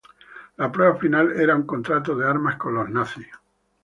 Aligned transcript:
La 0.57 0.71
prueba 0.71 0.95
final 0.97 1.39
era 1.39 1.55
un 1.55 1.61
contrato 1.63 2.15
de 2.15 2.27
armas 2.27 2.55
con 2.57 2.73
los 2.73 2.89
nazis. 2.89 3.27